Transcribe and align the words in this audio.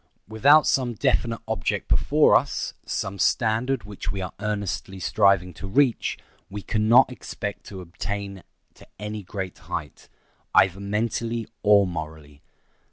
Without 0.27 0.65
some 0.65 0.95
definite 0.95 1.41
object 1.47 1.87
before 1.87 2.35
us, 2.35 2.73
some 2.87 3.19
standard 3.19 3.83
which 3.83 4.11
we 4.11 4.19
are 4.19 4.33
earnestly 4.39 4.99
striving 4.99 5.53
to 5.53 5.67
reach, 5.67 6.17
we 6.49 6.63
can 6.63 6.89
not 6.89 7.11
expect 7.11 7.67
to 7.67 7.81
attain 7.81 8.41
to 8.73 8.87
any 8.97 9.21
great 9.21 9.59
height, 9.69 10.09
either 10.55 10.79
mentally 10.79 11.47
or 11.61 11.85
morally. 11.85 12.41